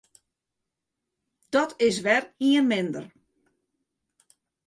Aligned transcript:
Dat 1.53 1.73
is 1.87 1.97
wer 2.05 2.23
ien 2.49 2.67
minder. 2.71 3.07